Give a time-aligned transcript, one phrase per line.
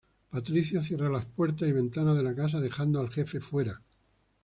[0.31, 3.83] Patricia cierra las puertas y ventanas de la casa dejando al jefe afuera.